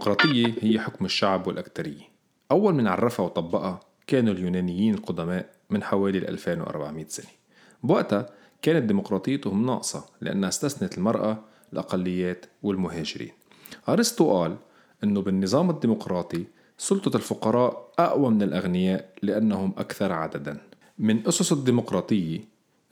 الديمقراطية 0.00 0.54
هي 0.60 0.80
حكم 0.80 1.04
الشعب 1.04 1.46
والأكترية. 1.46 2.02
أول 2.50 2.74
من 2.74 2.86
عرفها 2.86 3.26
وطبقها 3.26 3.80
كانوا 4.06 4.32
اليونانيين 4.32 4.94
القدماء 4.94 5.50
من 5.70 5.82
حوالي 5.82 6.18
2400 6.18 7.06
سنة. 7.08 7.26
بوقتها 7.82 8.26
كانت 8.62 8.84
ديمقراطيتهم 8.84 9.66
ناقصة 9.66 10.04
لأنها 10.20 10.48
استثنت 10.48 10.98
المرأة 10.98 11.44
الأقليات 11.72 12.46
والمهاجرين. 12.62 13.30
أرسطو 13.88 14.32
قال 14.32 14.56
أنه 15.04 15.22
بالنظام 15.22 15.70
الديمقراطي 15.70 16.44
سلطة 16.78 17.16
الفقراء 17.16 17.92
أقوى 17.98 18.30
من 18.30 18.42
الأغنياء 18.42 19.10
لأنهم 19.22 19.74
أكثر 19.78 20.12
عددا. 20.12 20.58
من 20.98 21.26
أسس 21.26 21.52
الديمقراطية 21.52 22.40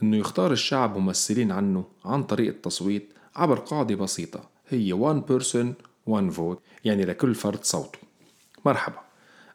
أنه 0.03 0.17
يختار 0.17 0.53
الشعب 0.53 0.99
ممثلين 0.99 1.53
عنه 1.53 1.85
عن 2.05 2.23
طريق 2.23 2.49
التصويت 2.49 3.13
عبر 3.37 3.59
قاعدة 3.59 3.95
بسيطة 3.95 4.49
هي 4.69 4.95
one 4.95 5.33
person 5.33 5.88
one 6.09 6.37
vote 6.37 6.59
يعني 6.85 7.05
لكل 7.05 7.35
فرد 7.35 7.65
صوته. 7.65 7.99
مرحبا. 8.65 9.01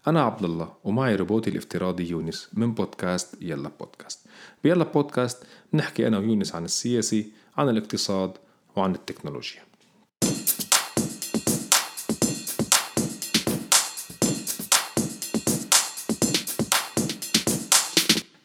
أنا 0.07 0.21
عبد 0.21 0.43
الله 0.43 0.73
ومعي 0.83 1.15
روبوتي 1.15 1.49
الافتراضي 1.49 2.09
يونس 2.09 2.49
من 2.53 2.73
بودكاست 2.73 3.35
يلا 3.41 3.71
بودكاست. 3.79 4.19
بيلا 4.63 4.83
بودكاست 4.83 5.43
بنحكي 5.73 6.07
أنا 6.07 6.17
ويونس 6.17 6.55
عن 6.55 6.65
السياسي 6.65 7.31
عن 7.57 7.69
الاقتصاد 7.69 8.31
وعن 8.75 8.95
التكنولوجيا. 8.95 9.61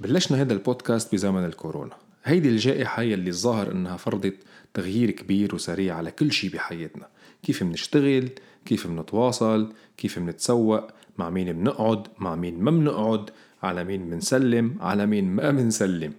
بلشنا 0.00 0.40
هذا 0.40 0.52
البودكاست 0.52 1.12
بزمن 1.12 1.44
الكورونا. 1.44 1.96
هيدي 2.24 2.48
الجائحة 2.48 3.02
يلي 3.02 3.30
الظاهر 3.30 3.72
إنها 3.72 3.96
فرضت 3.96 4.36
تغيير 4.74 5.10
كبير 5.10 5.54
وسريع 5.54 5.96
على 5.96 6.10
كل 6.10 6.32
شي 6.32 6.48
بحياتنا. 6.48 7.08
كيف 7.42 7.62
منشتغل 7.62 8.28
كيف 8.64 8.86
منتواصل 8.86 9.72
كيف 9.96 10.18
منتسوق 10.18 10.88
مع 11.18 11.30
مين 11.30 11.56
منقعد 11.56 12.06
مع 12.18 12.34
مين 12.34 12.60
ما 12.60 12.70
منقعد 12.70 13.30
على 13.62 13.84
مين 13.84 14.10
منسلم 14.10 14.76
على 14.80 15.06
مين 15.06 15.36
ما 15.36 15.50
منسلم. 15.50 16.12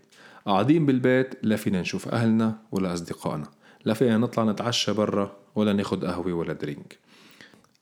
قاعدين 0.45 0.85
بالبيت 0.85 1.35
لا 1.43 1.55
فينا 1.55 1.81
نشوف 1.81 2.07
أهلنا 2.07 2.57
ولا 2.71 2.93
أصدقائنا 2.93 3.47
لا 3.85 3.93
فينا 3.93 4.17
نطلع 4.17 4.43
نتعشى 4.43 4.93
برا 4.93 5.37
ولا 5.55 5.73
ناخد 5.73 6.05
قهوة 6.05 6.33
ولا 6.33 6.53
درينك. 6.53 6.97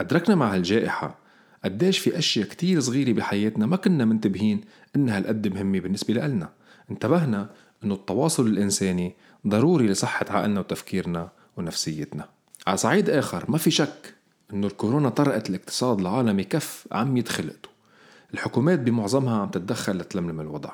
أدركنا 0.02 0.35
مع 0.35 0.53
هالجائحة 0.53 1.17
قديش 1.63 1.99
في 1.99 2.17
أشياء 2.17 2.47
كتير 2.47 2.80
صغيرة 2.80 3.13
بحياتنا 3.13 3.65
ما 3.65 3.75
كنا 3.75 4.05
منتبهين 4.05 4.61
إنها 4.95 5.17
هالقد 5.17 5.47
مهمة 5.47 5.80
بالنسبة 5.80 6.13
لنا 6.13 6.49
انتبهنا 6.91 7.49
إنه 7.83 7.93
التواصل 7.93 8.47
الإنساني 8.47 9.15
ضروري 9.47 9.88
لصحة 9.88 10.25
عقلنا 10.30 10.59
وتفكيرنا 10.59 11.30
ونفسيتنا. 11.58 12.36
على 12.67 12.77
صعيد 12.77 13.09
آخر 13.09 13.51
ما 13.51 13.57
في 13.57 13.71
شك 13.71 14.13
إنه 14.53 14.67
الكورونا 14.67 15.09
طرقت 15.09 15.49
الاقتصاد 15.49 15.99
العالمي 15.99 16.43
كف 16.43 16.87
عم 16.91 17.17
يتخلقته. 17.17 17.69
الحكومات 18.33 18.79
بمعظمها 18.79 19.41
عم 19.41 19.49
تتدخل 19.49 19.97
لتلملم 19.97 20.41
الوضع. 20.41 20.71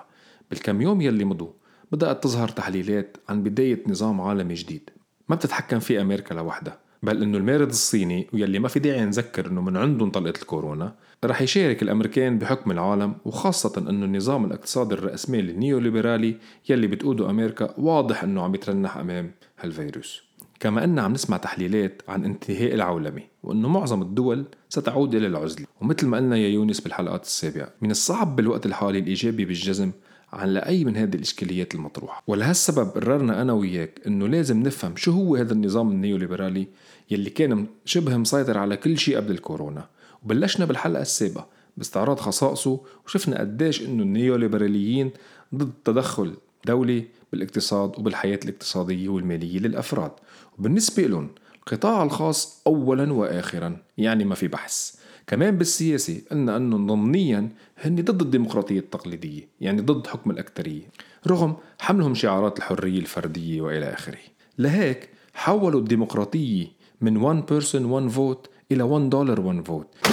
بالكم 0.50 0.82
يوم 0.82 1.02
يلي 1.02 1.26
مضوا 1.26 1.52
بدأت 1.92 2.24
تظهر 2.24 2.48
تحليلات 2.48 3.18
عن 3.30 3.44
بداية 3.44 3.84
نظام 3.88 4.22
عالمي 4.22 4.54
جديد. 4.54 4.90
ما 5.30 5.36
بتتحكم 5.36 5.80
فيه 5.80 6.02
أمريكا 6.02 6.34
لوحدها 6.34 6.78
بل 7.04 7.24
إنه 7.24 7.38
المارد 7.38 7.70
الصيني 7.70 8.28
ويلي 8.34 8.60
ما 8.60 8.68
في 8.68 8.80
داعي 8.80 9.06
نذكر 9.06 9.48
إنه 9.48 9.62
من 9.62 9.78
عنده 9.78 10.06
انطلقت 10.06 10.42
الكورونا 10.42 10.96
رح 11.26 11.42
يشارك 11.42 11.82
الأمريكان 11.82 12.40
بحكم 12.40 12.72
العالم 12.72 13.16
وخاصة 13.26 13.90
إنه 13.90 14.06
النظام 14.06 14.46
الاقتصادي 14.46 14.96
الرأسمالي 14.96 15.52
النيوليبرالي 15.52 16.38
يلي 16.70 16.88
بتقوده 16.88 17.30
أمريكا 17.30 17.74
واضح 17.78 18.24
إنه 18.24 18.44
عم 18.44 18.56
يترنح 18.56 18.98
أمام 18.98 19.32
هالفيروس. 19.60 20.33
كما 20.64 20.84
أن 20.84 21.00
عم 21.00 21.14
نسمع 21.14 21.38
تحليلات 21.38 22.02
عن 22.08 22.26
انتهاء 22.26 22.74
العولمة 22.74 23.22
وأنه 23.44 23.70
معظم 23.70 24.02
الدول 24.02 24.46
ستعود 24.70 25.16
إلى 25.16 25.28
العزلة. 25.28 25.66
ومثل 25.82 26.08
ما 26.08 26.18
قلنا 26.18 26.38
يا 26.38 26.50
يونس 26.50 26.80
بالحلقات 26.80 27.24
السابقة 27.24 27.70
من 27.82 27.92
الصعب 27.92 28.36
بالوقت 28.36 28.66
الحالي 28.66 29.00
الإيجابي 29.00 29.46
بالجزم 29.46 29.92
عن 30.34 30.50
لأي 30.50 30.86
من 30.86 30.98
هذه 30.98 31.16
الإشكاليات 31.16 31.76
المطروحة. 31.76 32.24
ولهالسبب 32.28 32.90
قررنا 32.90 33.42
أنا 33.42 33.54
وياك 33.54 34.00
أنه 34.08 34.28
لازم 34.28 34.64
نفهم 34.64 34.96
شو 34.96 35.12
هو 35.12 35.36
هذا 35.36 35.54
النظام 35.54 35.92
النيوليبرالي 35.92 36.68
يلي 37.12 37.30
كان 37.30 37.66
شبه 37.86 38.18
مسيطر 38.18 38.58
على 38.58 38.78
كل 38.78 38.98
شيء 38.98 39.18
قبل 39.18 39.32
الكورونا. 39.32 39.88
وبلشنا 40.24 40.66
بالحلقة 40.66 41.02
السابقة 41.02 41.48
باستعراض 41.78 42.20
خصائصه 42.20 42.80
وشفنا 43.06 43.40
قديش 43.40 43.82
أنه 43.82 44.04
النيوليبراليين 44.04 45.12
ضد 45.56 45.72
تدخل 45.86 46.34
دولي 46.66 47.06
بالاقتصاد 47.34 48.00
وبالحياة 48.00 48.40
الاقتصادية 48.46 49.10
والمالية 49.10 49.60
للأفراد. 49.60 50.12
وبالنسبة 50.60 51.04
لهم 51.04 51.30
القطاع 51.58 52.04
الخاص 52.04 52.62
أولا 52.68 53.14
وآخرا 53.14 53.78
يعني 53.98 54.24
ما 54.26 54.36
في 54.36 54.48
بحث. 54.48 54.96
كمان 55.28 55.58
بالسياسة 55.58 56.22
قلنا 56.32 56.58
أنه 56.58 56.78
ضمنيا 56.78 57.50
هن 57.78 57.96
ضد 57.96 58.22
الديمقراطية 58.22 58.80
التقليدية 58.80 59.48
يعني 59.62 59.82
ضد 59.82 60.08
حكم 60.08 60.32
الأكترية 60.32 60.84
رغم 61.28 61.56
حملهم 61.80 62.16
شعارات 62.16 62.58
الحرية 62.58 63.00
الفردية 63.00 63.62
وإلى 63.62 63.94
آخره. 63.94 64.18
لهيك 64.58 65.10
حولوا 65.34 65.80
الديمقراطية 65.80 66.68
من 67.02 67.22
one 67.22 67.42
person 67.42 67.82
one 67.82 68.16
vote 68.16 68.50
إلى 68.72 68.84
one 68.84 69.10
dollar 69.10 69.40
one 69.40 69.70
vote. 69.72 70.10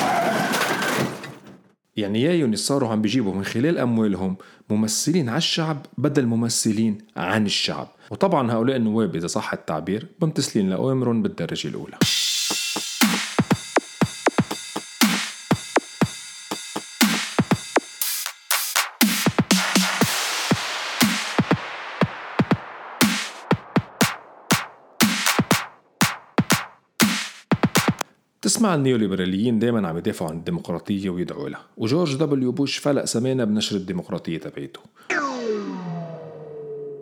يعني 1.97 2.23
يا 2.23 2.33
يونس 2.33 2.59
صاروا 2.59 2.89
عم 2.89 3.03
بيجيبوا 3.03 3.35
من 3.35 3.45
خلال 3.45 3.79
أموالهم 3.79 4.37
ممثلين 4.71 5.29
على 5.29 5.39
الشعب 5.39 5.87
بدل 5.99 6.27
ممثلين 6.27 6.99
عن 7.17 7.47
الشعب. 7.47 7.89
وطبعا 8.11 8.53
هؤلاء 8.53 8.77
النواب 8.77 9.17
إذا 9.17 9.27
صح 9.27 9.53
التعبير 9.53 10.07
ممتثلين 10.23 10.71
لأوامرهم 10.71 11.23
بالدرجة 11.23 11.69
الأولى. 11.69 11.97
تسمع 28.51 28.75
النيوليبراليين 28.75 29.59
دايما 29.59 29.89
عم 29.89 29.99
يدافعوا 29.99 30.31
عن 30.31 30.37
الديمقراطية 30.37 31.11
ويدعوا 31.11 31.49
لها 31.49 31.61
وجورج 31.77 32.17
دبليو 32.17 32.53
بوش 32.53 32.79
فلق 32.79 33.05
سمانا 33.05 33.45
بنشر 33.45 33.77
الديمقراطية 33.77 34.39
تبعيته. 34.39 34.81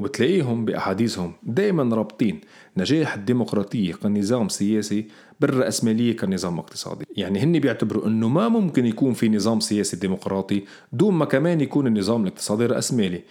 وبتلاقيهم 0.01 0.65
بأحاديثهم 0.65 1.33
دايما 1.43 1.97
رابطين 1.97 2.41
نجاح 2.77 3.15
الديمقراطية 3.15 3.93
كنظام 3.93 4.49
سياسي 4.49 5.09
بالرأسمالية 5.41 6.17
كنظام 6.17 6.59
اقتصادي. 6.59 7.05
يعني 7.17 7.39
هن 7.39 7.59
بيعتبروا 7.59 8.07
أنه 8.07 8.29
ما 8.29 8.49
ممكن 8.49 8.87
يكون 8.87 9.13
في 9.15 9.29
نظام 9.29 9.61
سياسي 9.61 9.97
ديمقراطي 9.97 10.63
دون 10.93 11.15
ما 11.15 11.25
كمان 11.25 11.61
يكون 11.61 11.87
النظام 11.87 12.23
الاقتصادي 12.23 12.67
رأسمالي 12.67 13.23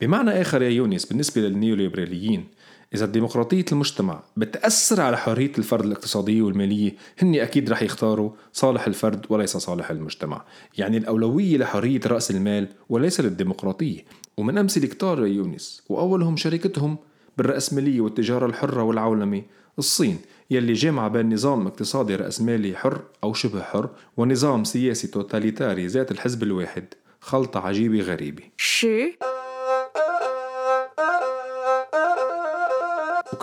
بمعنى 0.00 0.30
آخر 0.30 0.62
يا 0.62 0.68
يونس 0.70 1.04
بالنسبة 1.04 1.40
للنيوليبراليين 1.40 2.44
إذا 2.94 3.06
ديمقراطية 3.06 3.64
المجتمع 3.72 4.22
بتأثر 4.36 5.00
على 5.00 5.16
حرية 5.16 5.52
الفرد 5.58 5.84
الاقتصادية 5.84 6.42
والمالية 6.42 6.96
هن 7.18 7.34
أكيد 7.34 7.70
رح 7.70 7.82
يختاروا 7.82 8.30
صالح 8.52 8.86
الفرد 8.86 9.26
وليس 9.28 9.56
صالح 9.56 9.90
المجتمع. 9.90 10.44
يعني 10.78 10.96
الأولوية 10.96 11.56
لحرية 11.56 12.00
رأس 12.06 12.30
المال 12.30 12.68
وليس 12.88 13.20
للديمقراطية. 13.20 14.04
ومن 14.36 14.58
أمثلة 14.58 14.86
كتار 14.86 15.26
يونس 15.26 15.82
وأولهم 15.88 16.36
شركتهم 16.36 16.96
بالرأسمالية 17.38 18.00
والتجارة 18.00 18.46
الحرة 18.46 18.82
والعولمة 18.82 19.42
الصين 19.78 20.18
يلي 20.50 20.72
جامعة 20.72 21.08
بين 21.08 21.34
نظام 21.34 21.66
اقتصادي 21.66 22.16
رأسمالي 22.16 22.76
حر 22.76 23.02
أو 23.24 23.34
شبه 23.34 23.62
حر 23.62 23.90
ونظام 24.16 24.64
سياسي 24.64 25.06
توتاليتاري 25.06 25.86
ذات 25.86 26.10
الحزب 26.10 26.42
الواحد 26.42 26.84
خلطة 27.20 27.60
عجيبة 27.60 28.00
غريبة. 28.00 28.42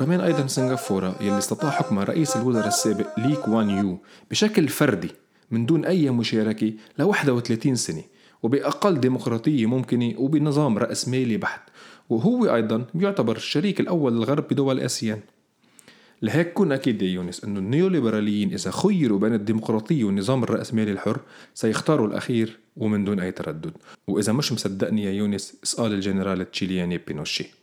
وكمان 0.02 0.22
أيضا 0.22 0.48
سنغافورة 0.48 1.16
يلي 1.22 1.38
استطاع 1.38 1.72
حكمها 1.72 2.04
رئيس 2.04 2.38
الوزراء 2.38 2.68
السابق 2.68 3.20
لي 3.20 3.36
كوان 3.36 3.70
يو 3.70 4.00
بشكل 4.32 4.68
فردي 4.68 5.12
من 5.52 5.66
دون 5.66 5.86
أي 5.86 6.10
مشاركة 6.10 6.74
ل 7.00 7.04
31 7.04 7.76
سنة 7.76 8.04
وبأقل 8.44 9.00
ديمقراطية 9.00 9.66
ممكنة 9.66 10.14
وبنظام 10.18 10.78
رأسمالي 10.78 11.38
بحت. 11.38 11.62
وهو 12.10 12.56
أيضا 12.56 12.86
بيعتبر 12.94 13.36
الشريك 13.36 13.80
الأول 13.80 14.14
للغرب 14.14 14.48
بدول 14.52 14.80
آسيان. 14.80 15.20
لهيك 16.22 16.54
كن 16.54 16.72
أكيد 16.72 17.02
يا 17.02 17.08
يونس 17.08 17.44
أنه 17.44 17.60
النيوليبراليين 17.60 18.54
إذا 18.54 18.72
خيروا 18.72 19.20
بين 19.20 19.34
الديمقراطية 19.34 20.04
والنظام 20.04 20.44
الرأسمالي 20.44 20.92
الحر 20.92 21.20
سيختاروا 21.54 22.08
الأخير 22.08 22.60
ومن 22.78 23.06
دون 23.06 23.20
أي 23.20 23.32
تردد. 23.32 23.74
وإذا 24.08 24.34
مش 24.34 24.52
مصدقني 24.52 25.04
يا 25.04 25.12
يونس 25.12 25.58
اسأل 25.64 25.94
الجنرال 25.94 26.42
التشيلياني 26.42 26.98
بينوشيه. 26.98 27.61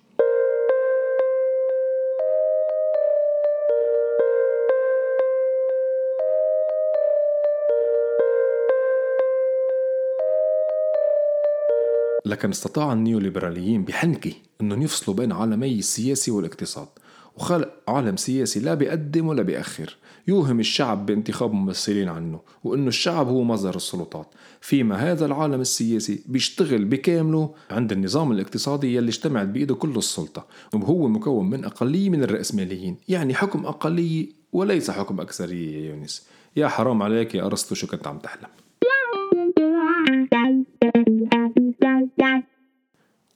لكن 12.28 12.50
استطاع 12.50 12.92
النيوليبراليين 12.92 13.84
بحنكة 13.84 14.32
أنهم 14.60 14.82
يفصلوا 14.82 15.16
بين 15.16 15.32
عالمي 15.32 15.78
السياسة 15.78 16.32
والاقتصاد 16.32 16.88
وخلق 17.36 17.72
عالم 17.88 18.16
سياسي 18.16 18.60
لا 18.60 18.74
بيقدم 18.74 19.26
ولا 19.26 19.42
بيأخر 19.42 19.96
يوهم 20.28 20.60
الشعب 20.60 21.06
بانتخاب 21.06 21.52
ممثلين 21.52 22.08
عنه 22.08 22.40
وأنه 22.64 22.88
الشعب 22.88 23.28
هو 23.28 23.44
مصدر 23.44 23.76
السلطات. 23.76 24.26
فيما 24.60 24.96
هذا 24.96 25.26
العالم 25.26 25.60
السياسي 25.60 26.22
بيشتغل 26.26 26.84
بكامله 26.84 27.54
عند 27.70 27.92
النظام 27.92 28.32
الاقتصادي 28.32 28.94
يلي 28.94 29.08
اجتمعت 29.08 29.46
بإيده 29.48 29.74
كل 29.74 29.96
السلطة 29.96 30.46
وهو 30.74 31.08
مكون 31.08 31.50
من 31.50 31.64
أقلية 31.64 32.10
من 32.10 32.22
الرأسماليين 32.22 32.96
يعني 33.08 33.34
حكم 33.34 33.66
أقلية 33.66 34.28
وليس 34.52 34.90
حكم 34.90 35.20
أكثرية 35.20 35.76
يا 35.76 35.90
يونس. 35.90 36.26
يا 36.56 36.68
حرام 36.68 37.02
عليك 37.02 37.34
يا 37.34 37.46
أرسطو 37.46 37.74
شو 37.74 37.86
كنت 37.86 38.06
عم 38.06 38.18
تحلم؟ 38.18 38.67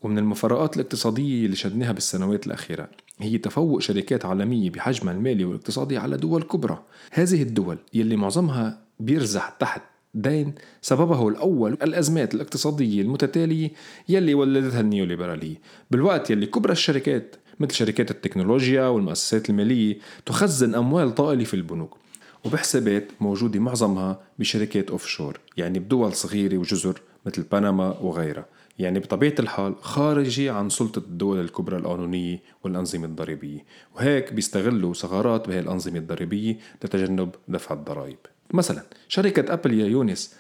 ومن 0.03 0.19
المفارقات 0.19 0.77
الاقتصادية 0.77 1.45
اللي 1.45 1.57
شدناها 1.57 1.93
بالسنوات 1.93 2.47
الأخيرة 2.47 2.89
هي 3.21 3.39
تفوق 3.39 3.81
شركات 3.81 4.25
عالمية 4.25 4.71
بحجمها 4.71 5.15
المالي 5.15 5.45
والاقتصادي 5.45 5.99
على 5.99 6.17
دول 6.17 6.43
كبرى. 6.43 6.83
هذه 7.11 7.43
الدول 7.43 7.79
يلي 7.95 8.17
معظمها 8.17 8.83
بيرزح 9.01 9.49
تحت 9.49 9.83
دين 10.15 10.55
سببه 10.83 11.29
الأول 11.29 11.73
الأزمات 11.73 12.35
الاقتصادية 12.35 13.03
المتتالية 13.03 13.71
يلي 14.09 14.35
ولدتها 14.35 14.81
النيوليبرالية. 14.81 15.57
بالوقت 15.91 16.31
يلي 16.31 16.47
كبرى 16.47 16.73
الشركات 16.73 17.37
مثل 17.61 17.75
شركات 17.75 18.11
التكنولوجيا 18.11 18.87
والمؤسسات 18.87 19.51
المالية 19.51 19.99
تخزن 20.27 20.75
أموال 20.75 21.15
طائلة 21.15 21.45
في 21.45 21.55
البنوك 21.55 21.97
وبحسابات 22.45 23.09
موجودة 23.21 23.61
معظمها 23.61 24.21
بشركات 24.39 24.91
أوفشور 24.91 25.41
يعني 25.57 25.79
بدول 25.79 26.13
صغيرة 26.13 26.59
وجزر 26.59 27.01
مثل 27.27 27.43
بنما 27.53 27.99
وغيرها. 28.01 28.47
يعني 28.79 28.99
بطبيعة 28.99 29.35
الحال 29.39 29.75
خارجي 29.81 30.51
عن 30.51 30.69
سلطة 30.69 30.99
الدول 30.99 31.41
الكبرى 31.41 31.77
القانونية 31.77 32.43
والأنظمة 32.65 33.05
الضريبية. 33.05 33.65
وهيك 33.95 34.33
بيستغلوا 34.33 34.95
ثغرات 34.95 35.49
بهي 35.49 35.59
الأنظمة 35.59 35.99
الضريبية 35.99 36.59
لتجنب 36.85 37.35
دفع 37.49 37.75
الضرائب. 37.75 38.19
مثلا 38.53 38.83
شركة 39.09 39.53
أبل 39.53 39.81
يا 39.81 39.87
يونس 39.87 40.35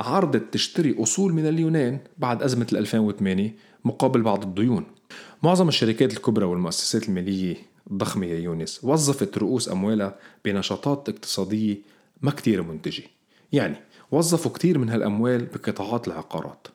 عرضت 0.00 0.52
تشتري 0.52 1.02
أصول 1.02 1.32
من 1.32 1.46
اليونان 1.46 1.98
بعد 2.18 2.42
أزمة 2.42 2.66
2008 2.72 3.54
مقابل 3.84 4.22
بعض 4.22 4.42
الديون. 4.42 4.84
معظم 5.42 5.68
الشركات 5.68 6.12
الكبرى 6.12 6.44
والمؤسسات 6.44 7.08
المالية 7.08 7.56
الضخمة 7.90 8.26
يا 8.26 8.38
يونس 8.38 8.84
وظفت 8.84 9.38
رؤوس 9.38 9.68
أموالها 9.68 10.18
بنشاطات 10.44 11.08
اقتصادية 11.08 11.76
ما 12.22 12.30
كتير 12.30 12.62
منتجة. 12.62 13.02
يعني 13.52 13.76
وظفوا 14.10 14.50
كتير 14.50 14.78
من 14.78 14.88
هالأموال 14.88 15.46
بقطاعات 15.46 16.08
العقارات. 16.08 16.66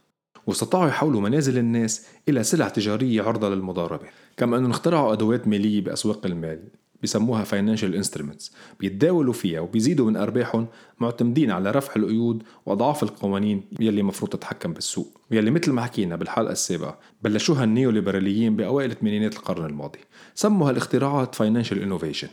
واستطاعوا 0.49 0.87
يحولوا 0.87 1.21
منازل 1.21 1.57
الناس 1.57 2.05
إلى 2.29 2.43
سلع 2.43 2.69
تجارية 2.69 3.21
عرضة 3.21 3.49
للمضاربة. 3.49 4.05
كما 4.37 4.57
أنهم 4.57 4.71
اخترعوا 4.71 5.13
أدوات 5.13 5.47
مالية 5.47 5.81
بأسواق 5.81 6.25
المال 6.25 6.59
بسموها 7.03 7.45
financial 7.45 8.03
instruments 8.03 8.51
بيتداولوا 8.79 9.33
فيها 9.33 9.59
وبيزيدوا 9.59 10.05
من 10.05 10.17
أرباحهم 10.17 10.67
معتمدين 10.99 11.51
على 11.51 11.71
رفع 11.71 11.93
القيود 11.95 12.43
وأضعاف 12.65 13.03
القوانين 13.03 13.63
يلي 13.79 14.03
مفروض 14.03 14.31
تتحكم 14.31 14.73
بالسوق. 14.73 15.21
ويلي 15.31 15.51
مثل 15.51 15.71
ما 15.71 15.81
حكينا 15.81 16.15
بالحلقة 16.15 16.51
السابقة 16.51 16.99
بلشوها 17.21 17.63
النيوليبراليين 17.63 18.55
بأوائل 18.55 18.91
الثمانينات 18.91 19.35
القرن 19.35 19.65
الماضي. 19.65 19.99
سموا 20.35 20.69
هالاختراعات 20.69 21.35
financial 21.35 21.77
innovation. 21.77 22.29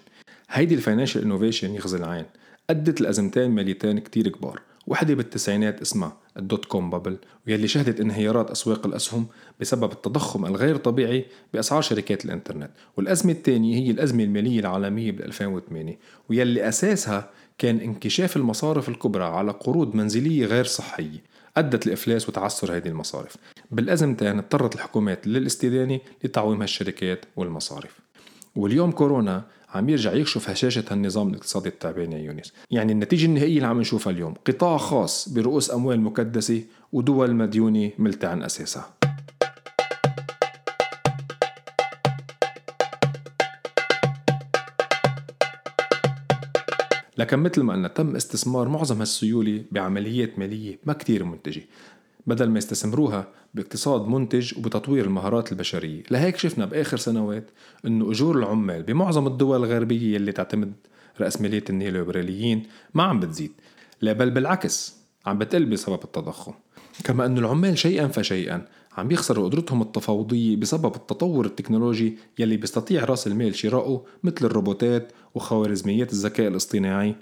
هيدي 0.51 0.75
ال 0.75 0.79
financial 0.79 1.23
innovation 1.23 1.75
يخزي 1.75 1.97
العين 1.97 2.25
أدت 2.71 3.01
لأزمتين 3.01 3.51
ماليتين 3.51 3.99
كتير 3.99 4.29
كبار. 4.29 4.61
وحدة 4.87 5.15
بالتسعينات 5.15 5.81
اسمها 5.81 6.17
ال 6.37 6.65
dot-com 6.65 6.91
bubble 6.91 7.17
ويلي 7.47 7.69
شهدت 7.69 8.01
انهيارات 8.01 8.51
أسواق 8.51 8.87
الأسهم 8.87 9.27
بسبب 9.61 9.93
التضخم 9.93 10.47
الغير 10.47 10.77
طبيعي 10.77 11.25
بأسعار 11.55 11.83
شركات 11.83 12.25
الإنترنت. 12.25 12.71
والأزمة 12.97 13.33
الثانية 13.33 13.77
هي 13.77 13.91
الأزمة 13.91 14.25
المالية 14.25 14.61
العالمية 14.61 15.13
بال 15.13 15.25
2008 15.25 15.99
ويلي 16.29 16.69
أساسها 16.69 17.31
كان 17.59 17.81
انكشاف 17.81 18.37
المصارف 18.37 18.89
الكبرى 18.89 19.25
على 19.25 19.53
قروض 19.53 19.95
منزلية 19.95 20.47
غير 20.47 20.65
صحية 20.65 21.23
أدت 21.57 21.87
لإفلاس 21.87 22.29
وتعثر 22.29 22.77
هذه 22.77 22.89
المصارف. 22.89 23.37
بالأزمتين 23.71 24.39
اضطرت 24.39 24.75
الحكومات 24.75 25.27
للاستدانة 25.27 26.01
لتعويم 26.25 26.61
هالشركات 26.61 27.25
والمصارف. 27.37 27.99
واليوم 28.57 28.93
كورونا 28.93 29.45
عم 29.77 29.89
يرجع 29.89 30.13
يكشف 30.13 30.51
هشاشة 30.51 30.85
هالنظام 30.91 31.29
الاقتصادي 31.29 31.69
التعبان 31.69 32.13
يا 32.13 32.19
يونس. 32.19 32.53
يعني 32.71 32.93
النتيجة 32.93 33.27
النهائية 33.27 33.57
اللي 33.57 33.67
عم 33.67 33.81
نشوفها 33.81 34.13
اليوم 34.13 34.35
قطاع 34.47 34.77
خاص 34.77 35.29
برؤوس 35.29 35.71
أموال 35.71 36.01
مكدسة 36.01 36.63
ودول 36.93 37.35
مديونة 37.35 37.91
ملتة 37.99 38.29
عن 38.29 38.43
أساسها 38.43 38.97
لكن 47.19 47.39
مثل 47.39 47.63
ما 47.63 47.73
قلنا 47.73 47.89
تم 47.89 48.17
استثمار 48.17 48.69
معظم 48.69 48.99
هالسيولة 48.99 49.65
بعمليات 49.73 50.39
مالية 50.39 50.79
ما 50.85 50.93
كتير 50.93 51.25
منتجة. 51.25 51.63
بدل 52.27 52.51
ما 52.51 52.59
يستثمروها 52.59 53.29
باقتصاد 53.55 54.09
منتج 54.09 54.59
وبتطوير 54.59 55.05
المهارات 55.05 55.53
البشرية. 55.53 56.03
لهيك 56.11 56.37
شفنا 56.37 56.65
بآخر 56.65 56.97
سنوات 56.97 57.51
أنه 57.87 58.11
أجور 58.11 58.39
العمال 58.39 58.83
بمعظم 58.83 59.27
الدول 59.27 59.65
الغربية 59.65 60.17
اللي 60.17 60.33
تعتمد 60.33 60.73
رأسمالية 61.21 61.65
النيوليبراليين 61.71 62.63
ما 62.95 63.03
عم 63.03 63.21
بتزيد 63.21 63.53
لا 64.01 64.13
بل 64.13 64.31
بالعكس 64.31 64.97
عم 65.27 65.39
بتقل 65.39 65.65
بسبب 65.65 66.05
التضخم. 66.05 66.53
كما 67.05 67.27
أن 67.27 67.39
العمال 67.39 67.79
شيئا 67.79 68.09
فشيئا 68.09 68.67
عم 68.97 69.11
يخسروا 69.11 69.49
قدرتهم 69.49 69.83
التفاوضية 69.83 70.57
بسبب 70.57 70.95
التطور 70.95 71.47
التكنولوجي 71.47 72.19
يلي 72.39 72.57
بيستطيع 72.57 73.05
رأس 73.05 73.27
المال 73.27 73.55
شراؤه 73.55 74.05
مثل 74.23 74.47
الروبوتات 74.47 75.13
وخوارزميات 75.35 76.13
الذكاء 76.13 76.49
الاصطناعي. 76.49 77.15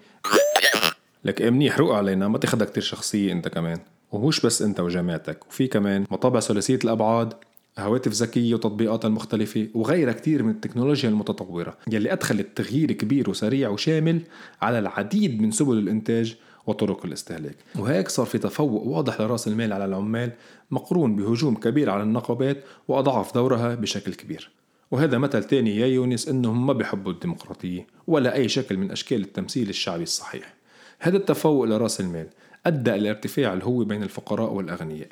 لك 1.25 1.41
إيه 1.41 1.51
منيح 1.51 1.79
روق 1.79 1.95
علينا 1.95 2.29
ما 2.29 2.39
تاخدها 2.39 2.67
كتير 2.67 2.83
شخصية 2.83 3.33
أنت 3.33 3.49
كمان. 3.49 3.79
ومش 4.15 4.41
بس 4.41 4.63
انت 4.63 4.81
وجامعتك. 4.81 5.47
وفي 5.47 5.67
كمان 5.67 6.05
مطابع 6.11 6.41
ثلاثية 6.41 6.79
الأبعاد 6.85 7.35
هواتف 7.79 8.13
ذكية 8.13 8.55
وتطبيقاتها 8.55 9.09
المختلفة 9.09 9.69
وغيرها 9.75 10.13
كتير 10.13 10.43
من 10.43 10.51
التكنولوجيا 10.51 11.09
المتطورة 11.09 11.77
يلي 11.91 12.13
أدخلت 12.13 12.49
تغيير 12.57 12.93
كبير 12.93 13.31
وسريع 13.31 13.69
وشامل 13.69 14.21
على 14.63 14.79
العديد 14.79 15.43
من 15.43 15.51
سبل 15.51 15.79
الإنتاج 15.79 16.37
وطرق 16.67 17.07
الاستهلاك. 17.07 17.57
وهيك 17.79 18.09
صار 18.09 18.27
في 18.27 18.39
تفوق 18.39 18.83
واضح 18.87 19.21
لرأس 19.21 19.49
المال 19.49 19.73
على 19.73 19.85
العمال 19.85 20.33
مقرون 20.71 21.17
بهجوم 21.17 21.55
كبير 21.55 21.91
على 21.91 22.03
النقابات 22.03 22.65
وأضعف 22.89 23.35
دورها 23.35 23.75
بشكل 23.75 24.15
كبير. 24.15 24.51
وهذا 24.91 25.19
مثل 25.19 25.45
تاني 25.45 25.77
يا 25.77 25.87
يونس 25.87 26.29
إنهم 26.29 26.67
ما 26.67 26.73
بيحبوا 26.73 27.13
الديمقراطية 27.13 27.87
ولا 28.07 28.35
أي 28.35 28.49
شكل 28.49 28.77
من 28.77 28.91
أشكال 28.91 29.23
التمثيل 29.23 29.69
الشعبي 29.69 30.03
الصحيح. 30.03 30.55
هذا 30.99 31.17
التفوق 31.17 31.65
لرأس 31.65 32.01
المال. 32.01 32.29
أدى 32.67 32.95
إلى 32.95 33.11
ارتفاع 33.11 33.53
الهوة 33.53 33.85
بين 33.85 34.03
الفقراء 34.03 34.53
والأغنياء. 34.53 35.09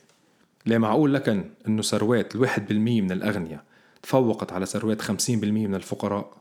لا 0.66 0.78
معقول 0.78 1.14
لكن 1.14 1.44
أنه 1.68 1.82
ثروات 1.82 2.34
الواحد 2.34 2.66
بالمية 2.66 3.00
من 3.00 3.12
الأغنياء 3.12 3.64
تفوقت 4.02 4.52
على 4.52 4.66
ثروات 4.66 5.00
خمسين 5.00 5.40
بالمية 5.40 5.66
من 5.66 5.74
الفقراء؟ 5.74 6.32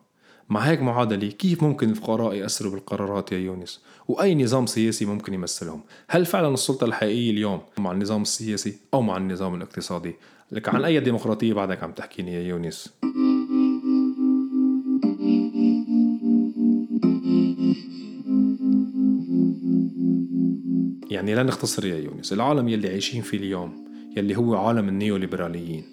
مع 0.50 0.60
هيك 0.60 0.82
معادلة 0.82 1.30
كيف 1.32 1.64
ممكن 1.64 1.90
الفقراء 1.90 2.34
يأثروا 2.34 2.72
بالقرارات 2.72 3.32
يا 3.32 3.38
يونس؟ 3.38 3.82
وأي 4.08 4.36
نظام 4.36 4.66
سياسي 4.66 5.06
ممكن 5.06 5.34
يمثلهم؟ 5.34 5.82
هل 6.08 6.26
فعلا 6.26 6.54
السلطة 6.54 6.86
الحقيقية 6.86 7.32
اليوم 7.32 7.62
مع 7.78 7.92
النظام 7.92 8.22
السياسي 8.22 8.78
أو 8.94 9.02
مع 9.02 9.18
النظام 9.18 9.56
الاقتصادي؟ 9.56 10.16
لك 10.52 10.70
عن 10.70 10.86
أي 10.86 11.00
ديمقراطية 11.00 11.54
بعدك 11.54 11.84
عم 11.84 11.92
تحكيني 11.92 12.34
يا 12.34 12.42
يونس؟ 12.42 12.94
يعني 21.22 21.36
لا 21.36 21.44
نختصر 21.44 21.86
يا 21.86 21.98
يونس 21.98 22.34
العالم 22.34 22.70
يلي 22.70 22.90
عايشين 22.90 23.22
فيه 23.22 23.38
اليوم 23.38 23.86
يلي 24.18 24.38
هو 24.38 24.56
عالم 24.56 24.90
النيوليبراليين. 24.90 25.84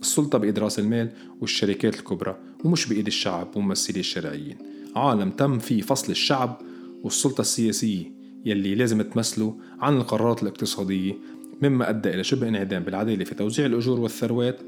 السلطة 0.00 0.38
بإيد 0.38 0.58
رأس 0.58 0.78
المال 0.78 1.10
والشركات 1.40 1.94
الكبرى 1.94 2.36
ومش 2.64 2.86
بإيد 2.86 3.06
الشعب 3.06 3.56
وممثلي 3.56 4.00
الشرعيين. 4.00 4.56
عالم 4.96 5.30
تم 5.30 5.58
فيه 5.58 5.82
فصل 5.82 6.12
الشعب 6.12 6.60
والسلطة 7.02 7.40
السياسية 7.40 8.12
يلي 8.44 8.74
لازم 8.74 9.02
تمثله 9.02 9.56
عن 9.80 9.96
القرارات 9.96 10.42
الاقتصادية 10.42 11.14
مما 11.62 11.90
أدى 11.90 12.08
إلى 12.08 12.24
شبه 12.24 12.48
انعدام 12.48 12.82
بالعدالة 12.82 13.24
في 13.24 13.34
توزيع 13.34 13.66
الأجور 13.66 14.00
والثروات 14.00 14.58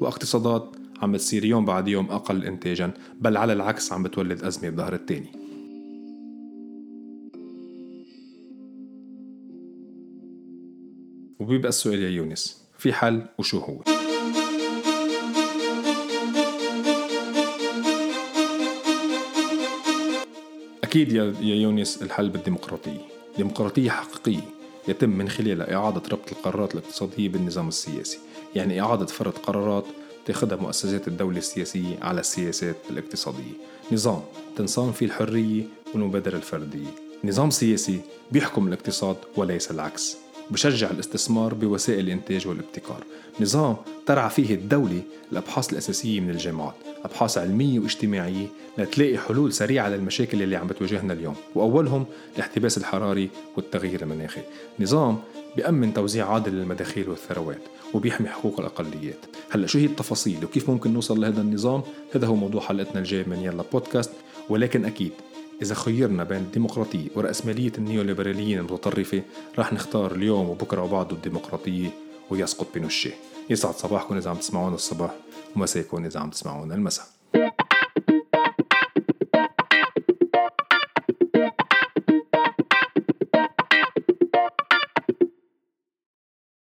واقتصادات 0.00 0.76
عم 1.02 1.12
بتصير 1.12 1.44
يوم 1.44 1.64
بعد 1.64 1.88
يوم 1.88 2.10
أقل 2.10 2.44
إنتاجا 2.44 2.90
بل 3.20 3.36
على 3.36 3.52
العكس 3.52 3.92
عم 3.92 4.02
بتولد 4.02 4.44
أزمة 4.44 4.70
بظهر 4.70 4.94
التاني. 4.94 5.41
وبيبقى 11.42 11.68
السؤال 11.68 12.02
يا 12.02 12.08
يونس 12.08 12.62
في 12.78 12.92
حل 12.92 13.22
وشو 13.38 13.58
هو؟ 13.58 13.78
أكيد 20.84 21.12
يا 21.12 21.34
يونس 21.40 22.02
الحل 22.02 22.28
بالديمقراطية. 22.28 23.00
ديمقراطية 23.36 23.90
حقيقية 23.90 24.40
يتم 24.88 25.10
من 25.10 25.28
خلالها 25.28 25.74
إعادة 25.74 26.02
ربط 26.12 26.32
القرارات 26.32 26.74
الاقتصادية 26.74 27.28
بالنظام 27.28 27.68
السياسي. 27.68 28.18
يعني 28.54 28.80
إعادة 28.80 29.06
فرض 29.06 29.32
قرارات 29.32 29.84
تاخدها 30.26 30.58
مؤسسات 30.58 31.08
الدولة 31.08 31.38
السياسية 31.38 31.98
على 32.02 32.20
السياسات 32.20 32.76
الاقتصادية. 32.90 33.52
نظام 33.92 34.22
تنصان 34.56 34.92
فيه 34.92 35.06
الحرية 35.06 35.62
والمبادرة 35.94 36.36
الفردية. 36.36 36.90
نظام 37.24 37.50
سياسي 37.50 38.00
بيحكم 38.32 38.68
الاقتصاد 38.68 39.16
وليس 39.36 39.70
العكس. 39.70 40.16
بشجع 40.52 40.90
الاستثمار 40.90 41.54
بوسائل 41.54 42.00
الإنتاج 42.00 42.48
والابتكار. 42.48 43.04
نظام 43.40 43.76
ترعى 44.06 44.30
فيه 44.30 44.54
الدولة 44.54 45.02
الأبحاث 45.32 45.72
الأساسية 45.72 46.20
من 46.20 46.30
الجامعات 46.30 46.74
أبحاث 47.04 47.38
علمية 47.38 47.78
واجتماعية 47.78 48.46
لتلاقي 48.78 49.18
حلول 49.18 49.52
سريعة 49.52 49.88
للمشاكل 49.88 50.42
اللي 50.42 50.56
عم 50.56 50.66
بتواجهنا 50.66 51.12
اليوم 51.12 51.34
وأولهم 51.54 52.06
الاحتباس 52.36 52.78
الحراري 52.78 53.30
والتغيير 53.56 54.02
المناخي. 54.02 54.40
نظام 54.80 55.18
بيأمن 55.56 55.94
توزيع 55.94 56.32
عادل 56.32 56.52
للمداخيل 56.52 57.08
والثروات 57.08 57.62
وبيحمي 57.94 58.28
حقوق 58.28 58.60
الأقليات. 58.60 59.18
هلأ 59.50 59.66
شو 59.66 59.78
هي 59.78 59.84
التفاصيل 59.84 60.44
وكيف 60.44 60.70
ممكن 60.70 60.92
نوصل 60.92 61.20
لهذا 61.20 61.40
النظام؟ 61.40 61.82
هذا 62.14 62.26
هو 62.26 62.34
موضوع 62.34 62.60
حلقتنا 62.60 62.98
الجاي 62.98 63.24
من 63.26 63.40
يلا 63.40 63.64
بودكاست 63.72 64.10
ولكن 64.48 64.84
أكيد 64.84 65.12
إذا 65.62 65.74
خيرنا 65.74 66.24
بين 66.24 66.38
الديمقراطية 66.38 67.08
ورأسمالية 67.16 67.72
النيوليبراليين 67.78 68.58
المتطرفة 68.58 69.22
رح 69.58 69.72
نختار 69.72 70.14
اليوم 70.14 70.48
وبكرة 70.48 70.82
وبعده 70.82 71.16
الديمقراطية 71.16 71.90
ويسقط 72.30 72.66
بنوشيه 72.74 73.14
يسعد 73.50 73.74
صباحكم 73.74 74.16
إذا 74.16 74.30
عم 74.30 74.36
تسمعونا 74.36 74.74
الصباح 74.74 75.14
ومساكم 75.56 76.04
إذا 76.04 76.20
عم 76.20 76.30
تسمعونا 76.30 76.74
المساء. 76.74 77.06